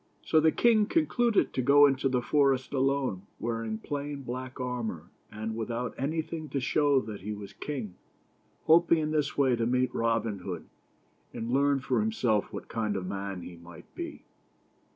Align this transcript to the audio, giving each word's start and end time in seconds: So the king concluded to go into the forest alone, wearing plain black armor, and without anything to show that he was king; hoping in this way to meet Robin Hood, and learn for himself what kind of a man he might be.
So 0.23 0.39
the 0.39 0.51
king 0.51 0.87
concluded 0.87 1.53
to 1.53 1.61
go 1.61 1.85
into 1.85 2.09
the 2.09 2.23
forest 2.23 2.73
alone, 2.73 3.27
wearing 3.39 3.77
plain 3.77 4.23
black 4.23 4.59
armor, 4.59 5.11
and 5.31 5.55
without 5.55 5.93
anything 5.95 6.49
to 6.49 6.59
show 6.59 6.99
that 7.01 7.21
he 7.21 7.31
was 7.33 7.53
king; 7.53 7.93
hoping 8.63 8.97
in 8.97 9.11
this 9.11 9.37
way 9.37 9.55
to 9.55 9.67
meet 9.67 9.93
Robin 9.93 10.39
Hood, 10.39 10.65
and 11.35 11.51
learn 11.51 11.81
for 11.81 11.99
himself 11.99 12.51
what 12.51 12.67
kind 12.67 12.95
of 12.95 13.05
a 13.05 13.09
man 13.09 13.43
he 13.43 13.57
might 13.57 13.93
be. 13.93 14.23